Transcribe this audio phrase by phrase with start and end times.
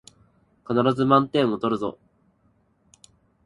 [0.67, 1.99] 必ず満点取るぞ